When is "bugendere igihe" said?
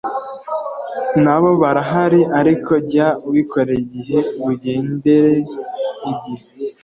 4.43-6.45